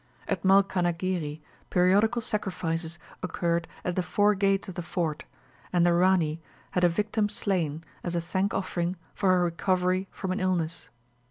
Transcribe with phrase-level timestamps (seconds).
[0.27, 5.25] At Malkanagiri, periodical sacrifices occurred at the four gates of the fort,
[5.71, 10.31] and the Rani had a victim slain as a thank offering for her recovery from
[10.31, 10.89] an illness."